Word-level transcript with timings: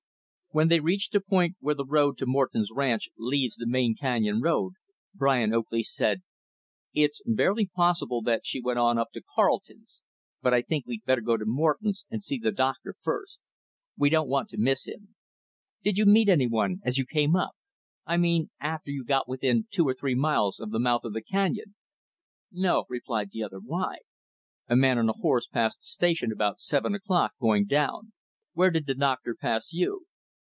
When 0.53 0.67
they 0.67 0.81
reached 0.81 1.13
the 1.13 1.21
point 1.21 1.55
where 1.61 1.75
the 1.75 1.85
road 1.85 2.17
to 2.17 2.25
Morton's 2.25 2.71
ranch 2.73 3.07
leaves 3.17 3.55
the 3.55 3.65
main 3.65 3.95
canyon 3.95 4.41
road, 4.41 4.73
Brian 5.15 5.53
Oakley 5.53 5.81
said, 5.81 6.23
"It's 6.93 7.21
barely 7.25 7.67
possible 7.67 8.21
that 8.23 8.45
she 8.45 8.59
went 8.59 8.77
on 8.77 8.97
up 8.97 9.11
to 9.13 9.23
Carleton's. 9.33 10.01
But 10.41 10.53
I 10.53 10.61
think 10.61 10.85
we 10.85 10.99
better 11.05 11.21
go 11.21 11.37
to 11.37 11.45
Morton's 11.45 12.05
and 12.11 12.21
see 12.21 12.37
the 12.37 12.51
Doctor 12.51 12.95
first. 13.01 13.39
We 13.95 14.09
don't 14.09 14.27
want 14.27 14.49
to 14.49 14.57
miss 14.57 14.89
him. 14.89 15.15
Did 15.85 15.97
you 15.97 16.05
meet 16.05 16.27
any 16.27 16.47
one 16.47 16.81
as 16.83 16.97
you 16.97 17.05
came 17.05 17.33
up? 17.33 17.51
I 18.05 18.17
mean 18.17 18.49
after 18.59 18.91
you 18.91 19.05
got 19.05 19.29
within 19.29 19.67
two 19.71 19.87
or 19.87 19.93
three 19.93 20.15
miles 20.15 20.59
of 20.59 20.71
the 20.71 20.79
mouth 20.79 21.05
of 21.05 21.13
the 21.13 21.23
canyon?" 21.23 21.75
"No," 22.51 22.83
replied 22.89 23.29
the 23.31 23.41
other. 23.41 23.59
"Why?" 23.59 23.99
"A 24.67 24.75
man 24.75 24.97
on 24.97 25.07
a 25.07 25.13
horse 25.13 25.47
passed 25.47 25.79
the 25.79 25.85
Station 25.85 26.29
about 26.29 26.59
seven 26.59 26.93
o'clock, 26.93 27.35
going 27.39 27.67
down. 27.67 28.11
Where 28.51 28.69
did 28.69 28.85
the 28.85 28.95
Doctor 28.95 29.33
pass 29.33 29.71
you?" 29.71 30.07